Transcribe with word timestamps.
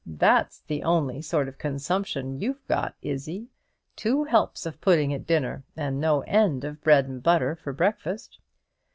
That's 0.07 0.61
the 0.61 0.81
only 0.81 1.21
sort 1.21 1.47
of 1.47 1.59
consumption 1.59 2.41
you've 2.41 2.67
got, 2.67 2.95
Izzie; 3.03 3.49
two 3.95 4.23
helps 4.23 4.65
of 4.65 4.81
pudding 4.81 5.13
at 5.13 5.27
dinner, 5.27 5.63
and 5.77 6.01
no 6.01 6.21
end 6.21 6.63
of 6.63 6.81
bread 6.81 7.05
and 7.07 7.21
butter 7.21 7.55
for 7.55 7.71
breakfast." 7.71 8.39